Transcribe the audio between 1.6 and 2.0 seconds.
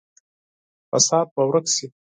شي.